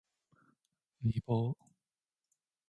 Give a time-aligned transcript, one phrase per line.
[1.03, 1.55] 相棒